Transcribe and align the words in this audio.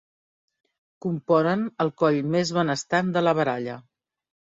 Componen 1.05 1.65
el 1.85 1.91
coll 2.03 2.17
més 2.37 2.53
benestant 2.59 3.13
de 3.19 3.23
la 3.27 3.35
baralla. 3.41 3.77